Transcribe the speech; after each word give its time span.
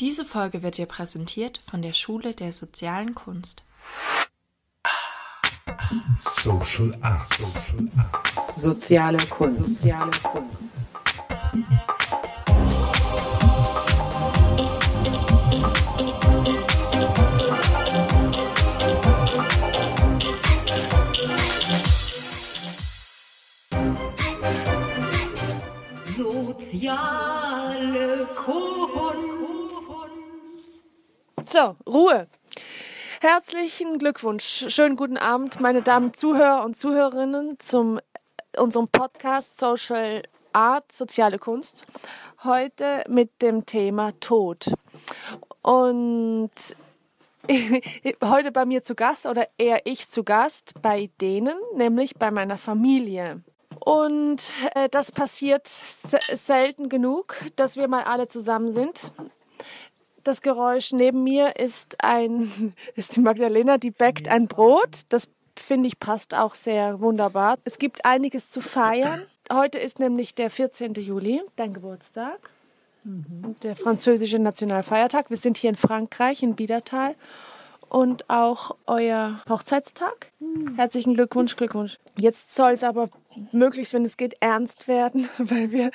Diese 0.00 0.24
Folge 0.24 0.62
wird 0.62 0.78
dir 0.78 0.86
präsentiert 0.86 1.60
von 1.70 1.82
der 1.82 1.92
Schule 1.92 2.32
der 2.32 2.54
sozialen 2.54 3.14
Kunst. 3.14 3.62
Social 6.16 6.96
Art. 7.02 7.34
Social 7.34 7.90
Art. 7.98 8.58
Soziale 8.58 9.18
Kunst. 9.26 9.82
Soziale 9.82 10.10
Kunst. 10.22 10.72
Soziale 26.16 28.28
Kunst. 28.34 28.79
So, 31.52 31.74
Ruhe. 31.84 32.28
Herzlichen 33.20 33.98
Glückwunsch. 33.98 34.66
Schönen 34.68 34.94
guten 34.94 35.16
Abend, 35.16 35.58
meine 35.58 35.82
Damen 35.82 36.14
Zuhörer 36.14 36.64
und 36.64 36.76
Zuhörerinnen, 36.76 37.58
zum 37.58 37.98
unserem 38.56 38.86
Podcast 38.86 39.58
Social 39.58 40.22
Art, 40.52 40.92
soziale 40.92 41.40
Kunst. 41.40 41.86
Heute 42.44 43.02
mit 43.08 43.42
dem 43.42 43.66
Thema 43.66 44.12
Tod. 44.20 44.72
Und 45.62 46.52
heute 48.22 48.52
bei 48.52 48.64
mir 48.64 48.84
zu 48.84 48.94
Gast 48.94 49.26
oder 49.26 49.48
eher 49.58 49.86
ich 49.86 50.06
zu 50.06 50.22
Gast 50.22 50.80
bei 50.80 51.10
denen, 51.20 51.58
nämlich 51.74 52.14
bei 52.14 52.30
meiner 52.30 52.58
Familie. 52.58 53.42
Und 53.80 54.52
äh, 54.76 54.88
das 54.88 55.10
passiert 55.10 55.66
se 55.66 56.20
selten 56.36 56.88
genug, 56.88 57.34
dass 57.56 57.74
wir 57.74 57.88
mal 57.88 58.04
alle 58.04 58.28
zusammen 58.28 58.70
sind. 58.70 59.10
Das 60.24 60.42
Geräusch 60.42 60.92
neben 60.92 61.24
mir 61.24 61.56
ist 61.56 62.02
ein, 62.02 62.74
ist 62.96 63.16
die 63.16 63.20
Magdalena, 63.20 63.78
die 63.78 63.90
backt 63.90 64.28
ein 64.28 64.48
Brot. 64.48 65.00
Das 65.08 65.28
finde 65.56 65.88
ich 65.88 65.98
passt 66.00 66.34
auch 66.34 66.54
sehr 66.54 67.00
wunderbar. 67.00 67.58
Es 67.64 67.78
gibt 67.78 68.04
einiges 68.04 68.50
zu 68.50 68.60
feiern. 68.60 69.22
Heute 69.52 69.78
ist 69.78 69.98
nämlich 69.98 70.34
der 70.34 70.50
14. 70.50 70.94
Juli, 70.94 71.42
dein 71.56 71.74
Geburtstag. 71.74 72.38
Der 73.62 73.76
französische 73.76 74.38
Nationalfeiertag. 74.38 75.30
Wir 75.30 75.36
sind 75.36 75.56
hier 75.56 75.70
in 75.70 75.76
Frankreich, 75.76 76.42
in 76.42 76.54
Biedertal. 76.54 77.14
Und 77.88 78.30
auch 78.30 78.76
euer 78.86 79.42
Hochzeitstag. 79.48 80.30
Herzlichen 80.76 81.14
Glückwunsch, 81.14 81.56
Glückwunsch. 81.56 81.98
Jetzt 82.16 82.54
soll 82.54 82.72
es 82.72 82.84
aber 82.84 83.08
möglichst, 83.50 83.92
wenn 83.94 84.04
es 84.04 84.16
geht, 84.16 84.36
ernst 84.40 84.86
werden, 84.86 85.28
weil 85.38 85.72
wir 85.72 85.90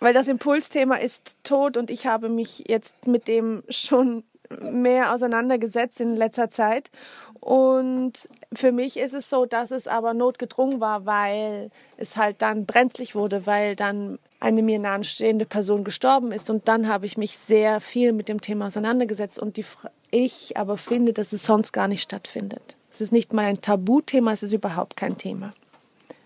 weil 0.00 0.12
das 0.12 0.28
Impulsthema 0.28 0.96
ist 0.96 1.36
Tod 1.44 1.76
und 1.76 1.90
ich 1.90 2.06
habe 2.06 2.28
mich 2.28 2.64
jetzt 2.66 3.06
mit 3.06 3.28
dem 3.28 3.62
schon 3.68 4.24
mehr 4.60 5.14
auseinandergesetzt 5.14 6.00
in 6.00 6.16
letzter 6.16 6.50
Zeit. 6.50 6.90
Und 7.38 8.28
für 8.52 8.72
mich 8.72 8.98
ist 8.98 9.14
es 9.14 9.30
so, 9.30 9.46
dass 9.46 9.70
es 9.70 9.88
aber 9.88 10.12
notgedrungen 10.12 10.80
war, 10.80 11.06
weil 11.06 11.70
es 11.96 12.16
halt 12.16 12.42
dann 12.42 12.66
brenzlig 12.66 13.14
wurde, 13.14 13.46
weil 13.46 13.76
dann 13.76 14.18
eine 14.40 14.62
mir 14.62 14.78
nahestehende 14.78 15.46
Person 15.46 15.84
gestorben 15.84 16.32
ist. 16.32 16.50
Und 16.50 16.68
dann 16.68 16.88
habe 16.88 17.06
ich 17.06 17.16
mich 17.16 17.38
sehr 17.38 17.80
viel 17.80 18.12
mit 18.12 18.28
dem 18.28 18.40
Thema 18.40 18.66
auseinandergesetzt. 18.66 19.38
Und 19.38 19.56
die, 19.56 19.64
ich 20.10 20.56
aber 20.56 20.76
finde, 20.76 21.12
dass 21.12 21.32
es 21.32 21.44
sonst 21.44 21.72
gar 21.72 21.88
nicht 21.88 22.02
stattfindet. 22.02 22.76
Es 22.92 23.00
ist 23.00 23.12
nicht 23.12 23.32
mal 23.32 23.44
ein 23.44 23.60
Tabuthema, 23.60 24.32
es 24.32 24.42
ist 24.42 24.52
überhaupt 24.52 24.96
kein 24.96 25.16
Thema. 25.16 25.52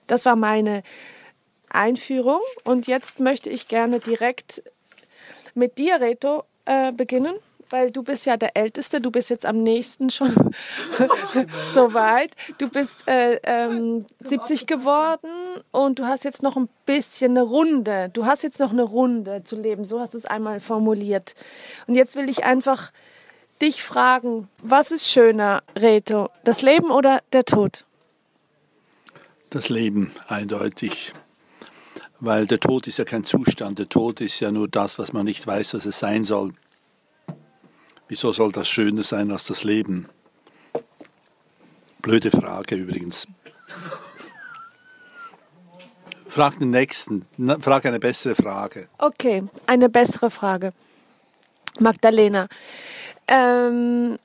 Das 0.06 0.24
war 0.24 0.36
meine 0.36 0.82
Einführung. 1.74 2.40
Und 2.64 2.86
jetzt 2.86 3.20
möchte 3.20 3.50
ich 3.50 3.68
gerne 3.68 4.00
direkt 4.00 4.62
mit 5.54 5.78
dir, 5.78 6.00
Reto, 6.00 6.44
äh, 6.64 6.92
beginnen, 6.92 7.34
weil 7.70 7.90
du 7.90 8.02
bist 8.02 8.26
ja 8.26 8.36
der 8.36 8.56
Älteste. 8.56 9.00
Du 9.00 9.10
bist 9.10 9.30
jetzt 9.30 9.46
am 9.46 9.62
nächsten 9.62 10.10
schon 10.10 10.32
so 11.60 11.94
weit. 11.94 12.32
Du 12.58 12.68
bist 12.68 13.06
äh, 13.08 13.40
ähm, 13.42 14.06
70 14.20 14.66
geworden 14.66 15.30
und 15.72 15.98
du 15.98 16.06
hast 16.06 16.24
jetzt 16.24 16.42
noch 16.42 16.56
ein 16.56 16.68
bisschen 16.86 17.32
eine 17.32 17.42
Runde. 17.42 18.10
Du 18.12 18.26
hast 18.26 18.42
jetzt 18.42 18.60
noch 18.60 18.72
eine 18.72 18.82
Runde 18.82 19.42
zu 19.44 19.56
leben. 19.56 19.84
So 19.84 20.00
hast 20.00 20.14
du 20.14 20.18
es 20.18 20.26
einmal 20.26 20.60
formuliert. 20.60 21.34
Und 21.86 21.94
jetzt 21.94 22.16
will 22.16 22.28
ich 22.30 22.44
einfach 22.44 22.92
dich 23.60 23.82
fragen, 23.82 24.48
was 24.62 24.90
ist 24.90 25.08
schöner, 25.08 25.62
Reto, 25.76 26.28
das 26.44 26.62
Leben 26.62 26.90
oder 26.90 27.22
der 27.32 27.44
Tod? 27.44 27.84
Das 29.50 29.68
Leben, 29.68 30.10
eindeutig. 30.28 31.12
Weil 32.24 32.46
der 32.46 32.58
Tod 32.58 32.86
ist 32.86 32.96
ja 32.96 33.04
kein 33.04 33.22
Zustand, 33.22 33.78
der 33.78 33.90
Tod 33.90 34.22
ist 34.22 34.40
ja 34.40 34.50
nur 34.50 34.66
das, 34.66 34.98
was 34.98 35.12
man 35.12 35.26
nicht 35.26 35.46
weiß, 35.46 35.74
was 35.74 35.84
es 35.84 35.98
sein 35.98 36.24
soll. 36.24 36.54
Wieso 38.08 38.32
soll 38.32 38.50
das 38.50 38.66
schöner 38.66 39.02
sein 39.02 39.30
als 39.30 39.44
das 39.44 39.62
Leben? 39.62 40.08
Blöde 42.00 42.30
Frage 42.30 42.76
übrigens. 42.76 43.26
Frag 46.26 46.58
den 46.58 46.70
nächsten, 46.70 47.26
frag 47.60 47.84
eine 47.84 48.00
bessere 48.00 48.34
Frage. 48.34 48.88
Okay, 48.96 49.44
eine 49.66 49.90
bessere 49.90 50.30
Frage. 50.30 50.72
Magdalena, 51.78 52.48
ähm, 53.28 54.18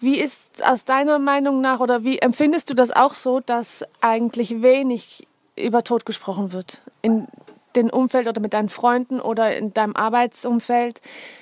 wie 0.00 0.18
ist 0.18 0.64
aus 0.64 0.86
deiner 0.86 1.18
Meinung 1.18 1.60
nach 1.60 1.80
oder 1.80 2.02
wie 2.02 2.18
empfindest 2.18 2.70
du 2.70 2.74
das 2.74 2.92
auch 2.92 3.12
so, 3.12 3.40
dass 3.40 3.84
eigentlich 4.00 4.62
wenig 4.62 5.26
über 5.56 5.84
Tod 5.84 6.06
gesprochen 6.06 6.52
wird 6.52 6.80
in 7.02 7.26
dem 7.74 7.90
Umfeld 7.90 8.26
oder 8.28 8.40
mit 8.40 8.54
deinen 8.54 8.68
Freunden 8.68 9.20
oder 9.20 9.56
in 9.56 9.74
deinem 9.74 9.96
Arbeitsumfeld? 9.96 11.00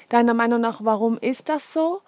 Deiner 0.08 0.34
Meinung 0.34 0.60
nach, 0.60 0.80
warum 0.82 1.18
ist 1.18 1.48
das 1.48 1.72
so? 1.72 2.00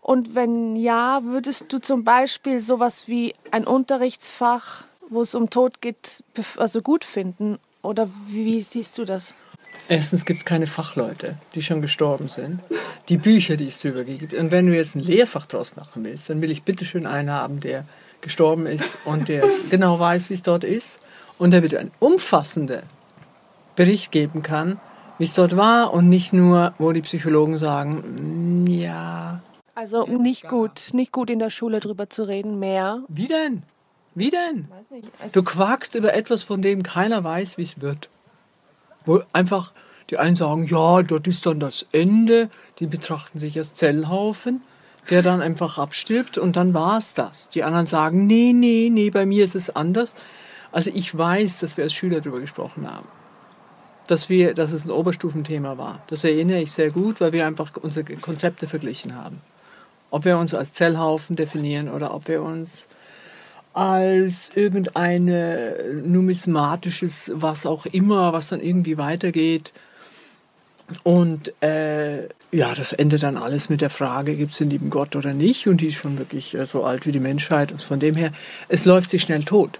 Und 0.00 0.34
wenn 0.34 0.76
ja, 0.76 1.20
würdest 1.24 1.72
du 1.72 1.78
zum 1.78 2.04
Beispiel 2.04 2.60
sowas 2.60 3.08
wie 3.08 3.34
ein 3.50 3.66
Unterrichtsfach, 3.66 4.84
wo 5.08 5.22
es 5.22 5.34
um 5.34 5.48
Tod 5.50 5.80
geht, 5.80 6.22
also 6.56 6.82
gut 6.82 7.04
finden? 7.04 7.58
Oder 7.82 8.08
wie 8.26 8.60
siehst 8.60 8.98
du 8.98 9.04
das? 9.04 9.34
Erstens 9.88 10.24
gibt 10.24 10.38
es 10.40 10.44
keine 10.44 10.66
Fachleute, 10.66 11.36
die 11.54 11.62
schon 11.62 11.82
gestorben 11.82 12.28
sind. 12.28 12.60
Die 13.08 13.16
Bücher, 13.16 13.56
die 13.56 13.66
es 13.66 13.80
darüber 13.80 14.04
gibt. 14.04 14.32
Und 14.32 14.50
wenn 14.50 14.66
du 14.66 14.74
jetzt 14.74 14.94
ein 14.94 15.00
Lehrfach 15.00 15.46
draus 15.46 15.76
machen 15.76 16.04
willst, 16.04 16.30
dann 16.30 16.40
will 16.40 16.50
ich 16.50 16.62
bitte 16.62 16.84
schön 16.84 17.06
einen 17.06 17.30
haben, 17.30 17.60
der 17.60 17.84
gestorben 18.20 18.66
ist 18.66 18.98
und 19.04 19.28
der 19.28 19.46
genau 19.70 19.98
weiß, 19.98 20.30
wie 20.30 20.34
es 20.34 20.42
dort 20.42 20.64
ist. 20.64 21.00
Und 21.38 21.50
bitte 21.50 21.78
einen 21.78 21.90
umfassenden 21.98 22.82
Bericht 23.76 24.12
geben 24.12 24.42
kann, 24.42 24.78
wie 25.18 25.24
es 25.24 25.34
dort 25.34 25.56
war 25.56 25.92
und 25.92 26.08
nicht 26.08 26.32
nur, 26.32 26.74
wo 26.78 26.92
die 26.92 27.00
Psychologen 27.02 27.58
sagen, 27.58 28.66
ja. 28.68 29.40
Also 29.74 30.06
nicht 30.06 30.48
gut, 30.48 30.90
nicht 30.92 31.10
gut 31.10 31.30
in 31.30 31.40
der 31.40 31.50
Schule 31.50 31.80
drüber 31.80 32.08
zu 32.08 32.22
reden, 32.28 32.58
mehr. 32.60 33.00
Wie 33.08 33.26
denn? 33.26 33.62
Wie 34.14 34.30
denn? 34.30 34.68
Es- 35.24 35.32
Du 35.32 35.42
quakst 35.42 35.96
über 35.96 36.14
etwas, 36.14 36.44
von 36.44 36.62
dem 36.62 36.84
keiner 36.84 37.24
weiß, 37.24 37.58
wie 37.58 37.62
es 37.62 37.80
wird. 37.80 38.08
Wo 39.04 39.22
einfach 39.32 39.72
die 40.10 40.18
einen 40.18 40.36
sagen, 40.36 40.66
ja, 40.66 41.02
dort 41.02 41.26
ist 41.26 41.46
dann 41.46 41.58
das 41.58 41.86
Ende. 41.90 42.48
Die 42.78 42.86
betrachten 42.86 43.40
sich 43.40 43.58
als 43.58 43.74
Zellhaufen, 43.74 44.62
der 45.10 45.22
dann 45.22 45.42
einfach 45.42 45.78
abstirbt 45.78 46.38
und 46.38 46.54
dann 46.56 46.74
war's 46.74 47.14
das. 47.14 47.48
Die 47.48 47.64
anderen 47.64 47.86
sagen, 47.86 48.26
nee, 48.28 48.52
nee, 48.54 48.90
nee, 48.92 49.10
bei 49.10 49.26
mir 49.26 49.42
ist 49.44 49.56
es 49.56 49.74
anders. 49.74 50.14
Also 50.74 50.90
ich 50.92 51.16
weiß, 51.16 51.60
dass 51.60 51.76
wir 51.76 51.84
als 51.84 51.94
Schüler 51.94 52.20
darüber 52.20 52.40
gesprochen 52.40 52.90
haben. 52.90 53.06
Dass 54.08 54.28
wir, 54.28 54.54
dass 54.54 54.72
es 54.72 54.84
ein 54.84 54.90
Oberstufenthema 54.90 55.78
war. 55.78 56.02
Das 56.08 56.24
erinnere 56.24 56.60
ich 56.60 56.72
sehr 56.72 56.90
gut, 56.90 57.20
weil 57.20 57.30
wir 57.30 57.46
einfach 57.46 57.70
unsere 57.80 58.04
Konzepte 58.16 58.66
verglichen 58.66 59.14
haben. 59.14 59.40
Ob 60.10 60.24
wir 60.24 60.36
uns 60.36 60.52
als 60.52 60.72
Zellhaufen 60.72 61.36
definieren 61.36 61.88
oder 61.88 62.12
ob 62.12 62.26
wir 62.26 62.42
uns 62.42 62.88
als 63.72 64.50
irgendeine 64.56 66.02
numismatisches, 66.04 67.30
was 67.34 67.66
auch 67.66 67.86
immer, 67.86 68.32
was 68.32 68.48
dann 68.48 68.60
irgendwie 68.60 68.98
weitergeht. 68.98 69.72
Und 71.04 71.54
äh, 71.62 72.24
ja, 72.50 72.74
das 72.74 72.92
endet 72.92 73.22
dann 73.22 73.36
alles 73.36 73.68
mit 73.68 73.80
der 73.80 73.90
Frage, 73.90 74.34
gibt 74.34 74.50
es 74.50 74.58
den 74.58 74.70
lieben 74.70 74.90
Gott 74.90 75.14
oder 75.14 75.34
nicht? 75.34 75.68
Und 75.68 75.80
die 75.80 75.88
ist 75.88 75.96
schon 75.96 76.18
wirklich 76.18 76.52
äh, 76.56 76.66
so 76.66 76.82
alt 76.82 77.06
wie 77.06 77.12
die 77.12 77.20
Menschheit. 77.20 77.70
Und 77.70 77.80
von 77.80 78.00
dem 78.00 78.16
her, 78.16 78.32
es 78.68 78.84
läuft 78.84 79.08
sich 79.08 79.22
schnell 79.22 79.44
tot. 79.44 79.78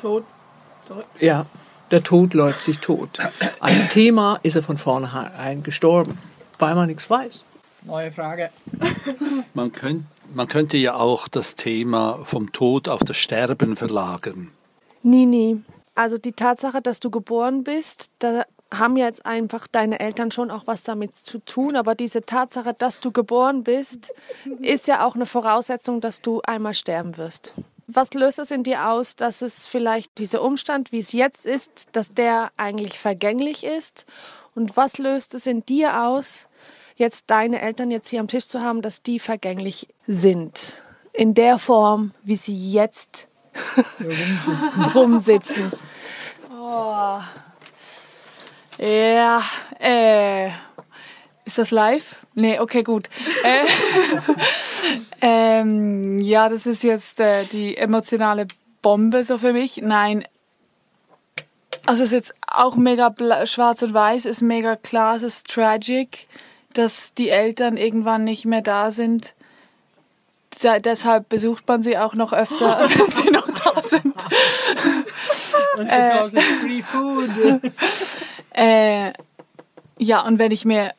Tod. 0.00 0.24
Ja, 1.20 1.46
der 1.90 2.02
Tod 2.02 2.34
läuft 2.34 2.64
sich 2.64 2.78
tot. 2.78 3.18
Als 3.60 3.88
Thema 3.88 4.40
ist 4.42 4.56
er 4.56 4.62
von 4.62 4.78
vornherein 4.78 5.62
gestorben, 5.62 6.18
weil 6.58 6.74
man 6.74 6.88
nichts 6.88 7.08
weiß. 7.08 7.44
Neue 7.82 8.10
Frage. 8.10 8.50
Man, 9.54 9.70
könnt, 9.70 10.04
man 10.34 10.48
könnte 10.48 10.76
ja 10.76 10.96
auch 10.96 11.28
das 11.28 11.54
Thema 11.54 12.18
vom 12.24 12.50
Tod 12.50 12.88
auf 12.88 13.04
das 13.04 13.16
Sterben 13.16 13.76
verlagern. 13.76 14.50
Nie, 15.04 15.24
nie. 15.24 15.62
Also 15.94 16.18
die 16.18 16.32
Tatsache, 16.32 16.82
dass 16.82 16.98
du 16.98 17.10
geboren 17.10 17.62
bist, 17.62 18.10
da 18.18 18.44
haben 18.74 18.96
ja 18.96 19.06
jetzt 19.06 19.24
einfach 19.24 19.68
deine 19.68 20.00
Eltern 20.00 20.32
schon 20.32 20.50
auch 20.50 20.66
was 20.66 20.82
damit 20.82 21.16
zu 21.16 21.38
tun, 21.38 21.76
aber 21.76 21.94
diese 21.94 22.26
Tatsache, 22.26 22.74
dass 22.74 22.98
du 22.98 23.12
geboren 23.12 23.62
bist, 23.62 24.12
ist 24.60 24.88
ja 24.88 25.06
auch 25.06 25.14
eine 25.14 25.26
Voraussetzung, 25.26 26.00
dass 26.00 26.20
du 26.20 26.42
einmal 26.42 26.74
sterben 26.74 27.16
wirst. 27.16 27.54
Was 27.88 28.14
löst 28.14 28.38
es 28.38 28.50
in 28.50 28.64
dir 28.64 28.88
aus, 28.88 29.14
dass 29.14 29.42
es 29.42 29.66
vielleicht 29.66 30.18
dieser 30.18 30.42
Umstand, 30.42 30.90
wie 30.90 30.98
es 30.98 31.12
jetzt 31.12 31.46
ist, 31.46 31.88
dass 31.92 32.12
der 32.12 32.50
eigentlich 32.56 32.98
vergänglich 32.98 33.64
ist? 33.64 34.06
Und 34.54 34.76
was 34.76 34.98
löst 34.98 35.34
es 35.34 35.46
in 35.46 35.64
dir 35.66 36.02
aus, 36.02 36.48
jetzt 36.96 37.24
deine 37.28 37.60
Eltern 37.60 37.90
jetzt 37.90 38.08
hier 38.08 38.20
am 38.20 38.28
Tisch 38.28 38.48
zu 38.48 38.60
haben, 38.62 38.82
dass 38.82 39.02
die 39.02 39.20
vergänglich 39.20 39.88
sind. 40.06 40.82
In 41.12 41.34
der 41.34 41.58
Form, 41.58 42.12
wie 42.24 42.36
sie 42.36 42.72
jetzt 42.72 43.28
rumsitzen. 44.94 45.72
Oh. 46.50 47.20
Ja, 48.78 49.42
äh, 49.78 50.50
ist 51.46 51.58
das 51.58 51.70
live? 51.70 52.16
Nee, 52.34 52.58
okay, 52.58 52.82
gut. 52.82 53.08
Äh, 53.42 53.64
ähm, 55.22 56.20
ja, 56.20 56.48
das 56.48 56.66
ist 56.66 56.82
jetzt 56.82 57.20
äh, 57.20 57.44
die 57.44 57.76
emotionale 57.76 58.46
Bombe 58.82 59.24
so 59.24 59.38
für 59.38 59.52
mich. 59.52 59.78
Nein, 59.78 60.26
also 61.86 62.02
es 62.02 62.10
ist 62.10 62.14
jetzt 62.14 62.34
auch 62.48 62.74
mega 62.74 63.14
schwarz 63.46 63.82
und 63.82 63.94
weiß, 63.94 64.26
ist 64.26 64.42
mega 64.42 64.74
klar, 64.74 65.16
es 65.16 65.22
ist 65.22 65.48
tragic, 65.48 66.26
dass 66.72 67.14
die 67.14 67.30
Eltern 67.30 67.76
irgendwann 67.76 68.24
nicht 68.24 68.44
mehr 68.44 68.62
da 68.62 68.90
sind. 68.90 69.34
Da, 70.62 70.80
deshalb 70.80 71.28
besucht 71.28 71.68
man 71.68 71.82
sie 71.82 71.96
auch 71.96 72.14
noch 72.14 72.32
öfter, 72.32 72.80
wenn 72.88 73.12
sie 73.12 73.30
noch 73.30 73.46
da 73.46 73.82
sind. 73.82 74.14
Und 75.76 75.88
it's 75.88 76.44
free 76.60 76.82
food. 76.82 77.30
Äh, 78.52 79.12
ja, 79.98 80.20
und 80.22 80.38
wenn 80.38 80.50
ich 80.50 80.64
mir 80.64 80.92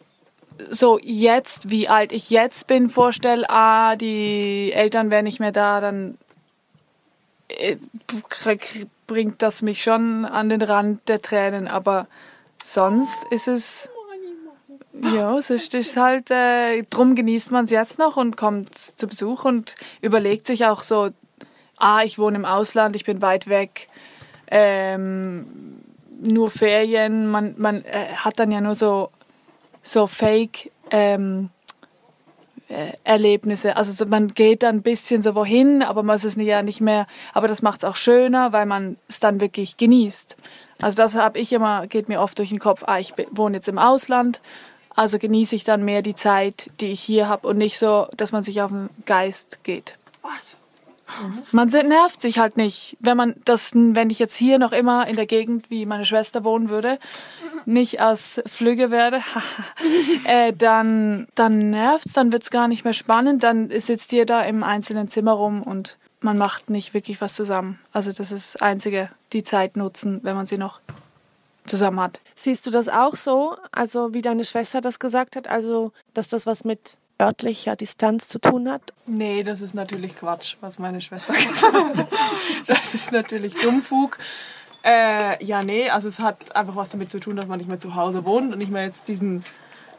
so 0.70 1.00
jetzt, 1.02 1.70
wie 1.70 1.88
alt 1.88 2.12
ich 2.12 2.30
jetzt 2.30 2.68
bin, 2.68 2.90
vorstelle, 2.90 3.50
ah, 3.50 3.96
die 3.96 4.72
Eltern 4.74 5.10
wären 5.10 5.26
nicht 5.26 5.40
mehr 5.40 5.52
da, 5.52 5.82
dann 5.82 6.18
äh, 7.50 7.78
bringt 9.08 9.42
das 9.42 9.62
mich 9.62 9.82
schon 9.82 10.26
an 10.26 10.50
den 10.50 10.62
Rand 10.62 11.08
der 11.08 11.22
Tränen. 11.22 11.68
Aber 11.68 12.08
sonst 12.64 13.24
ist 13.32 13.48
es, 13.48 13.90
ja, 15.14 15.38
es 15.38 15.50
ist, 15.50 15.74
ist 15.74 15.98
halt, 15.98 16.32
äh, 16.32 16.84
drum 16.84 17.16
genießt 17.16 17.52
man 17.52 17.66
es 17.66 17.72
jetzt 17.72 18.00
noch 18.00 18.18
und 18.18 18.36
kommt 18.36 18.76
zu 18.76 19.08
Besuch 19.08 19.46
und 19.46 19.76
überlegt 20.02 20.48
sich 20.48 20.66
auch 20.66 20.84
so, 20.84 21.10
ah, 21.78 22.02
ich 22.04 22.20
wohne 22.20 22.38
im 22.38 22.46
Ausland, 22.46 22.96
ich 22.96 23.06
bin 23.06 23.22
weit 23.22 23.48
weg. 23.48 23.88
Ähm, 24.50 25.46
nur 26.26 26.50
Ferien, 26.50 27.28
man, 27.28 27.56
man 27.58 27.84
äh, 27.86 28.08
hat 28.16 28.40
dann 28.40 28.52
ja 28.52 28.62
nur 28.62 28.76
so, 28.76 29.12
so 29.88 30.08
Fake 30.08 30.72
ähm, 30.92 31.50
äh, 32.70 32.94
Erlebnisse. 33.04 33.78
Also 33.78 33.92
so, 33.92 34.10
man 34.10 34.30
geht 34.30 34.64
dann 34.64 34.78
ein 34.78 34.82
bisschen 34.82 35.22
so 35.22 35.36
wohin, 35.36 35.82
aber 35.82 36.04
man 36.04 36.18
ist 36.18 36.26
es 36.26 36.36
ja 36.36 36.62
nicht 36.62 36.82
mehr, 36.82 37.08
aber 37.34 37.48
das 37.48 37.62
macht 37.62 37.84
es 37.84 37.90
auch 37.90 37.96
schöner, 37.96 38.52
weil 38.52 38.66
man 38.66 38.98
es 39.08 39.20
dann 39.20 39.40
wirklich 39.40 39.78
genießt. 39.78 40.36
Also 40.82 40.98
das 40.98 41.16
habe 41.16 41.40
ich 41.40 41.54
immer, 41.54 41.88
geht 41.88 42.10
mir 42.10 42.22
oft 42.22 42.38
durch 42.38 42.50
den 42.50 42.60
Kopf, 42.60 42.84
ah, 42.86 43.00
ich 43.00 43.14
wohne 43.32 43.58
jetzt 43.58 43.68
im 43.68 43.80
Ausland, 43.80 44.42
also 44.96 45.18
genieße 45.18 45.56
ich 45.56 45.64
dann 45.64 45.86
mehr 45.86 46.02
die 46.02 46.16
Zeit, 46.16 46.70
die 46.82 46.88
ich 46.88 47.02
hier 47.02 47.30
habe 47.30 47.48
und 47.48 47.58
nicht 47.58 47.80
so, 47.80 48.08
dass 48.16 48.32
man 48.32 48.44
sich 48.44 48.62
auf 48.62 48.72
den 48.72 48.90
Geist 49.06 49.64
geht. 49.64 49.96
Man 51.52 51.70
nervt 51.70 52.22
sich 52.22 52.40
halt 52.40 52.58
nicht, 52.58 52.98
wenn 53.00 53.18
man 53.18 53.36
das, 53.46 53.74
wenn 53.74 54.10
ich 54.10 54.20
jetzt 54.20 54.36
hier 54.36 54.60
noch 54.60 54.72
immer 54.72 55.08
in 55.08 55.16
der 55.16 55.26
Gegend, 55.26 55.70
wie 55.70 55.86
meine 55.86 56.06
Schwester 56.06 56.44
wohnen 56.44 56.70
würde, 56.70 57.00
nicht 57.66 58.02
aus 58.02 58.42
Flügge 58.46 58.92
werde, 58.92 59.22
äh, 60.26 60.54
dann, 60.54 61.28
dann 61.36 61.70
nervt's, 61.70 62.14
dann 62.14 62.32
wird's 62.32 62.50
gar 62.50 62.68
nicht 62.68 62.84
mehr 62.84 62.94
spannend, 62.94 63.44
dann 63.44 63.70
sitzt 63.80 64.14
ihr 64.14 64.26
da 64.26 64.42
im 64.44 64.64
einzelnen 64.64 65.10
Zimmer 65.10 65.34
rum 65.34 65.64
und 65.64 65.98
man 66.22 66.38
macht 66.38 66.70
nicht 66.70 66.94
wirklich 66.94 67.22
was 67.22 67.36
zusammen. 67.36 67.80
Also 67.94 68.12
das 68.12 68.32
ist 68.32 68.56
das 68.56 68.62
Einzige, 68.62 69.10
die 69.34 69.44
Zeit 69.44 69.78
nutzen, 69.78 70.20
wenn 70.24 70.36
man 70.36 70.46
sie 70.46 70.58
noch 70.58 70.80
zusammen 71.66 72.00
hat. 72.00 72.20
Siehst 72.36 72.66
du 72.66 72.72
das 72.72 72.90
auch 72.90 73.16
so, 73.16 73.56
also 73.72 74.14
wie 74.14 74.22
deine 74.22 74.46
Schwester 74.46 74.82
das 74.82 75.00
gesagt 75.00 75.36
hat, 75.36 75.48
also 75.48 75.92
dass 76.14 76.28
das 76.28 76.46
was 76.46 76.64
mit 76.64 76.98
örtlicher 77.20 77.76
Distanz 77.76 78.28
zu 78.28 78.40
tun 78.40 78.70
hat? 78.70 78.82
Nee, 79.06 79.44
das 79.44 79.62
ist 79.62 79.74
natürlich 79.74 80.16
Quatsch, 80.18 80.56
was 80.62 80.80
meine 80.80 81.02
Schwester 81.02 81.34
gesagt 81.50 81.74
hat. 81.74 82.08
Das 82.68 82.94
ist 82.94 83.12
natürlich 83.12 83.54
Dummfug. 83.56 84.18
Äh, 84.84 85.44
ja, 85.44 85.64
nee, 85.64 85.90
also 85.90 86.08
es 86.08 86.20
hat 86.20 86.56
einfach 86.56 86.76
was 86.76 86.90
damit 86.90 87.12
zu 87.12 87.20
tun, 87.20 87.36
dass 87.36 87.48
man 87.48 87.58
nicht 87.58 87.68
mehr 87.68 87.80
zu 87.80 87.96
Hause 87.96 88.26
wohnt 88.26 88.54
und 88.54 88.60
nicht 88.60 88.72
mehr 88.72 88.84
jetzt 88.84 89.08
diesen 89.08 89.44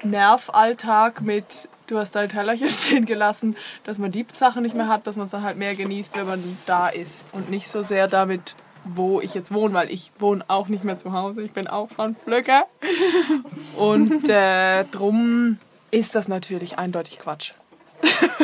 Nervalltag 0.02 1.20
mit, 1.20 1.68
du 1.88 1.98
hast 1.98 2.14
dein 2.14 2.28
Tellerchen 2.28 2.70
stehen 2.70 3.04
gelassen, 3.04 3.56
dass 3.84 3.98
man 3.98 4.12
die 4.12 4.26
Sachen 4.32 4.62
nicht 4.62 4.74
mehr 4.74 4.88
hat, 4.88 5.06
dass 5.06 5.16
man 5.16 5.26
es 5.26 5.32
dann 5.32 5.42
halt 5.42 5.58
mehr 5.58 5.74
genießt, 5.74 6.16
wenn 6.16 6.26
man 6.26 6.58
da 6.66 6.88
ist 6.88 7.24
und 7.32 7.50
nicht 7.50 7.68
so 7.68 7.82
sehr 7.82 8.08
damit, 8.08 8.54
wo 8.84 9.20
ich 9.20 9.34
jetzt 9.34 9.52
wohne, 9.52 9.74
weil 9.74 9.90
ich 9.90 10.12
wohne 10.18 10.44
auch 10.48 10.68
nicht 10.68 10.84
mehr 10.84 10.96
zu 10.96 11.12
Hause, 11.12 11.42
ich 11.42 11.52
bin 11.52 11.66
auch 11.66 11.90
von 11.90 12.16
Flöcke. 12.16 12.62
Und 13.76 14.28
äh, 14.28 14.84
drum 14.84 15.58
ist 15.90 16.14
das 16.14 16.28
natürlich 16.28 16.78
eindeutig 16.78 17.18
Quatsch. 17.18 17.52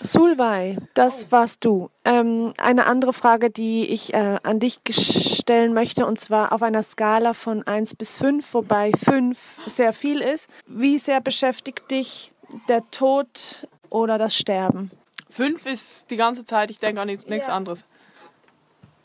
Sulwei, 0.00 0.76
das 0.94 1.30
warst 1.30 1.64
du. 1.64 1.88
Ähm, 2.04 2.52
eine 2.58 2.86
andere 2.86 3.12
Frage, 3.12 3.50
die 3.50 3.86
ich 3.88 4.12
äh, 4.12 4.38
an 4.42 4.58
dich 4.58 4.80
stellen 4.90 5.74
möchte, 5.74 6.06
und 6.06 6.18
zwar 6.20 6.52
auf 6.52 6.62
einer 6.62 6.82
Skala 6.82 7.34
von 7.34 7.64
1 7.64 7.94
bis 7.94 8.16
5, 8.16 8.52
wobei 8.52 8.90
5 9.04 9.60
sehr 9.66 9.92
viel 9.92 10.20
ist. 10.20 10.48
Wie 10.66 10.98
sehr 10.98 11.20
beschäftigt 11.20 11.88
dich 11.90 12.32
der 12.68 12.82
Tod 12.90 13.66
oder 13.90 14.18
das 14.18 14.34
Sterben? 14.34 14.90
Fünf 15.30 15.66
ist 15.66 16.10
die 16.10 16.16
ganze 16.16 16.44
Zeit, 16.44 16.70
ich 16.70 16.80
denke 16.80 17.00
an 17.00 17.06
nichts 17.06 17.46
Ja. 17.46 17.54
anderes. 17.54 17.84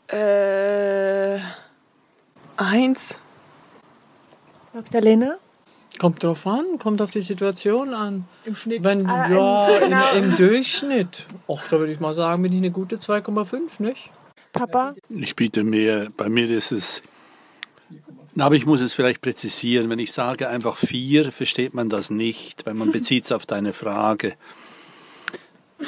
Äh, 0.08 1.38
eins. 2.56 3.14
Magdalena? 4.72 5.36
Kommt 5.98 6.22
drauf 6.22 6.46
an, 6.46 6.64
kommt 6.78 7.02
auf 7.02 7.10
die 7.10 7.20
Situation 7.22 7.92
an. 7.92 8.24
Im 8.44 8.54
Schnitt. 8.54 8.84
Wenn, 8.84 9.06
Ah, 9.06 9.28
ja, 9.30 9.68
im- 9.78 9.80
genau. 9.90 10.12
im, 10.14 10.24
im 10.30 10.36
Durchschnitt. 10.36 11.24
Och, 11.48 11.62
da 11.70 11.78
würde 11.78 11.92
ich 11.92 12.00
mal 12.00 12.14
sagen, 12.14 12.42
bin 12.42 12.52
ich 12.52 12.58
eine 12.58 12.70
gute 12.70 12.96
2,5, 12.98 13.80
nicht? 13.82 14.10
Papa? 14.52 14.94
Ich 15.08 15.34
biete 15.36 15.64
mehr, 15.64 16.08
bei 16.16 16.28
mir 16.28 16.48
ist 16.50 16.72
es, 16.72 17.02
Na, 18.34 18.46
aber 18.46 18.54
ich 18.54 18.66
muss 18.66 18.80
es 18.80 18.94
vielleicht 18.94 19.20
präzisieren. 19.20 19.90
Wenn 19.90 19.98
ich 19.98 20.12
sage 20.12 20.48
einfach 20.48 20.76
vier, 20.76 21.32
versteht 21.32 21.74
man 21.74 21.88
das 21.88 22.10
nicht, 22.10 22.64
weil 22.66 22.74
man 22.74 22.92
bezieht 22.92 23.24
es 23.24 23.32
auf 23.32 23.44
deine 23.46 23.72
Frage. 23.72 24.34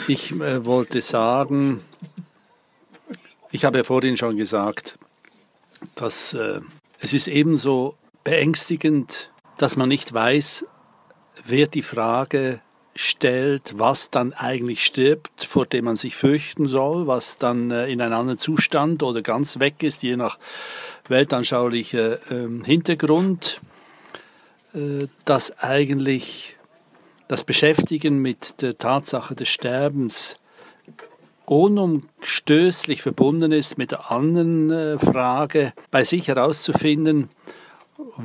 Ich 0.08 0.32
äh, 0.32 0.64
wollte 0.64 1.00
sagen, 1.02 1.82
ich 3.52 3.64
habe 3.64 3.78
ja 3.78 3.84
vorhin 3.84 4.16
schon 4.16 4.36
gesagt, 4.36 4.96
dass 5.94 6.34
äh, 6.34 6.60
es 7.00 7.12
ist 7.12 7.28
ebenso 7.28 7.94
beängstigend, 8.24 9.29
dass 9.60 9.76
man 9.76 9.90
nicht 9.90 10.14
weiß, 10.14 10.64
wer 11.44 11.66
die 11.66 11.82
Frage 11.82 12.60
stellt, 12.96 13.78
was 13.78 14.10
dann 14.10 14.32
eigentlich 14.32 14.84
stirbt, 14.84 15.44
vor 15.44 15.66
dem 15.66 15.84
man 15.84 15.96
sich 15.96 16.16
fürchten 16.16 16.66
soll, 16.66 17.06
was 17.06 17.36
dann 17.36 17.70
äh, 17.70 17.88
in 17.88 18.00
einen 18.00 18.14
anderen 18.14 18.38
Zustand 18.38 19.02
oder 19.02 19.20
ganz 19.20 19.58
weg 19.58 19.82
ist, 19.82 20.02
je 20.02 20.16
nach 20.16 20.38
weltanschaulicher 21.08 22.18
ähm, 22.30 22.64
Hintergrund, 22.64 23.60
äh, 24.72 25.08
dass 25.26 25.58
eigentlich 25.58 26.56
das 27.28 27.44
Beschäftigen 27.44 28.18
mit 28.18 28.62
der 28.62 28.78
Tatsache 28.78 29.34
des 29.34 29.50
Sterbens 29.50 30.36
unumstößlich 31.44 33.02
verbunden 33.02 33.52
ist 33.52 33.76
mit 33.76 33.90
der 33.90 34.10
anderen 34.10 34.70
äh, 34.70 34.98
Frage, 34.98 35.74
bei 35.90 36.02
sich 36.04 36.28
herauszufinden, 36.28 37.28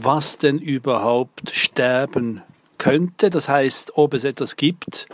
was 0.04 0.38
denn 0.38 0.60
überhaupt 0.60 1.52
sterben 1.52 2.42
könnte. 2.78 3.30
Das 3.30 3.50
heißt, 3.50 3.98
ob 3.98 4.14
es 4.14 4.24
etwas 4.24 4.56
gibt, 4.56 5.08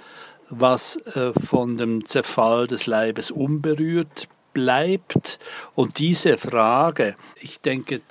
was 0.49 0.97
äh, 1.15 1.31
von 1.39 1.77
dem 1.77 2.05
Zerfall 2.05 2.67
des 2.67 2.85
Leibes 2.85 3.31
unberührt 3.31 4.27
bleibt. 4.53 5.39
Und 5.75 5.99
diese 5.99 6.37
Frage, 6.37 7.15
ich 7.39 7.61
denke, 7.61 8.01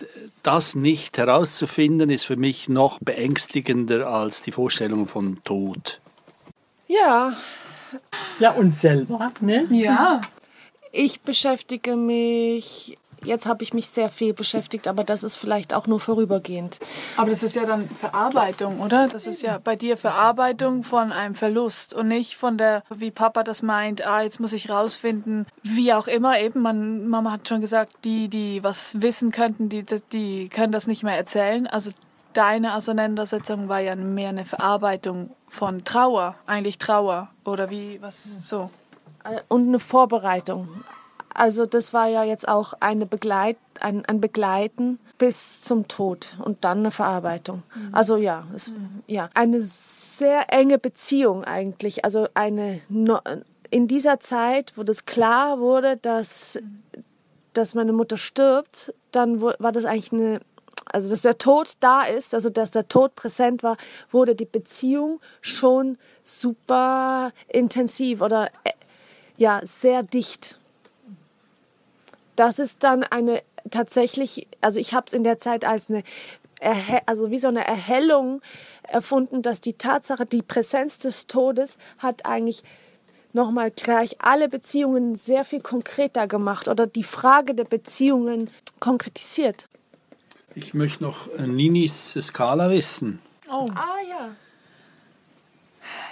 das 0.42 0.74
nicht 0.74 1.18
herauszufinden, 1.18 2.10
ist 2.10 2.24
für 2.24 2.36
mich 2.36 2.68
noch 2.68 2.98
beängstigender 3.00 4.06
als 4.06 4.42
die 4.42 4.52
Vorstellung 4.52 5.06
von 5.06 5.42
Tod. 5.44 6.00
Ja, 6.88 7.36
Ja, 8.38 8.52
und 8.52 8.72
selber, 8.72 9.32
ne? 9.40 9.66
Ja. 9.70 10.20
ich 10.92 11.20
beschäftige 11.20 11.96
mich. 11.96 12.96
Jetzt 13.24 13.46
habe 13.46 13.62
ich 13.62 13.74
mich 13.74 13.88
sehr 13.88 14.08
viel 14.08 14.32
beschäftigt, 14.32 14.88
aber 14.88 15.04
das 15.04 15.22
ist 15.22 15.36
vielleicht 15.36 15.74
auch 15.74 15.86
nur 15.86 16.00
vorübergehend. 16.00 16.78
Aber 17.16 17.30
das 17.30 17.42
ist 17.42 17.56
ja 17.56 17.64
dann 17.64 17.88
Verarbeitung, 17.88 18.80
oder? 18.80 19.08
Das 19.08 19.26
ist 19.26 19.42
ja 19.42 19.58
bei 19.62 19.76
dir 19.76 19.96
Verarbeitung 19.96 20.82
von 20.82 21.12
einem 21.12 21.34
Verlust 21.34 21.94
und 21.94 22.08
nicht 22.08 22.36
von 22.36 22.56
der, 22.56 22.82
wie 22.90 23.10
Papa 23.10 23.42
das 23.42 23.62
meint, 23.62 24.06
ah, 24.06 24.22
jetzt 24.22 24.40
muss 24.40 24.52
ich 24.52 24.70
rausfinden, 24.70 25.46
wie 25.62 25.92
auch 25.92 26.06
immer. 26.06 26.38
Eben, 26.38 26.62
man, 26.62 27.08
Mama 27.08 27.32
hat 27.32 27.48
schon 27.48 27.60
gesagt, 27.60 27.92
die, 28.04 28.28
die 28.28 28.62
was 28.62 29.00
wissen 29.00 29.30
könnten, 29.30 29.68
die, 29.68 29.84
die 30.12 30.48
können 30.48 30.72
das 30.72 30.86
nicht 30.86 31.02
mehr 31.02 31.16
erzählen. 31.16 31.66
Also 31.66 31.90
deine 32.32 32.74
Auseinandersetzung 32.74 33.68
war 33.68 33.80
ja 33.80 33.94
mehr 33.96 34.30
eine 34.30 34.44
Verarbeitung 34.44 35.30
von 35.48 35.84
Trauer, 35.84 36.36
eigentlich 36.46 36.78
Trauer. 36.78 37.28
Oder 37.44 37.70
wie, 37.70 38.00
was, 38.00 38.46
so. 38.46 38.70
Äh, 39.24 39.40
Und 39.48 39.68
eine 39.68 39.78
Vorbereitung. 39.78 40.68
Also 41.34 41.66
das 41.66 41.92
war 41.92 42.08
ja 42.08 42.24
jetzt 42.24 42.48
auch 42.48 42.74
eine 42.80 43.06
Begleit, 43.06 43.56
ein, 43.80 44.04
ein 44.04 44.20
Begleiten 44.20 44.98
bis 45.18 45.62
zum 45.62 45.86
Tod 45.86 46.36
und 46.42 46.64
dann 46.64 46.78
eine 46.78 46.90
Verarbeitung. 46.90 47.62
Also 47.92 48.16
ja, 48.16 48.46
es, 48.54 48.72
ja, 49.06 49.28
eine 49.34 49.60
sehr 49.60 50.52
enge 50.52 50.78
Beziehung 50.78 51.44
eigentlich. 51.44 52.04
Also 52.04 52.26
eine 52.34 52.80
in 53.70 53.86
dieser 53.86 54.18
Zeit, 54.18 54.72
wo 54.76 54.82
das 54.82 55.06
klar 55.06 55.60
wurde, 55.60 55.96
dass 55.96 56.58
dass 57.52 57.74
meine 57.74 57.92
Mutter 57.92 58.16
stirbt, 58.16 58.94
dann 59.10 59.42
war 59.42 59.72
das 59.72 59.84
eigentlich 59.84 60.12
eine 60.12 60.40
also 60.92 61.08
dass 61.08 61.22
der 61.22 61.38
Tod 61.38 61.74
da 61.80 62.02
ist, 62.02 62.34
also 62.34 62.50
dass 62.50 62.70
der 62.70 62.88
Tod 62.88 63.14
präsent 63.14 63.62
war, 63.62 63.76
wurde 64.10 64.34
die 64.34 64.44
Beziehung 64.44 65.20
schon 65.40 65.98
super 66.22 67.32
intensiv 67.48 68.22
oder 68.22 68.50
äh, 68.64 68.72
ja 69.36 69.60
sehr 69.64 70.02
dicht. 70.02 70.59
Das 72.40 72.58
ist 72.58 72.84
dann 72.84 73.02
eine 73.02 73.42
tatsächlich, 73.70 74.46
also 74.62 74.80
ich 74.80 74.94
habe 74.94 75.04
es 75.06 75.12
in 75.12 75.24
der 75.24 75.38
Zeit 75.38 75.66
als 75.66 75.90
eine, 75.90 76.02
Erhe 76.58 77.06
also 77.06 77.30
wie 77.30 77.36
so 77.36 77.48
eine 77.48 77.66
Erhellung 77.66 78.40
erfunden, 78.82 79.42
dass 79.42 79.60
die 79.60 79.74
Tatsache, 79.74 80.24
die 80.24 80.40
Präsenz 80.40 80.98
des 80.98 81.26
Todes 81.26 81.76
hat 81.98 82.24
eigentlich 82.24 82.62
nochmal 83.34 83.70
gleich 83.70 84.22
alle 84.22 84.48
Beziehungen 84.48 85.16
sehr 85.16 85.44
viel 85.44 85.60
konkreter 85.60 86.26
gemacht 86.26 86.66
oder 86.66 86.86
die 86.86 87.04
Frage 87.04 87.54
der 87.54 87.64
Beziehungen 87.64 88.48
konkretisiert. 88.78 89.68
Ich 90.54 90.72
möchte 90.72 91.04
noch 91.04 91.28
äh, 91.34 91.46
Ninis 91.46 92.16
Skala 92.22 92.70
wissen. 92.70 93.20
Oh. 93.50 93.68
Ah 93.74 93.98
ja. 94.08 94.30